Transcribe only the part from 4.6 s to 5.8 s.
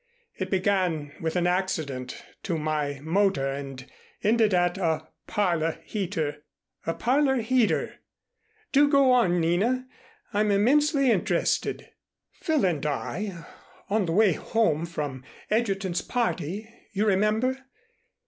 a Parlor